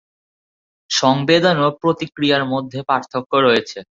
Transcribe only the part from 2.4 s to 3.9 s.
মধ্যে পার্থক্য রয়েছে।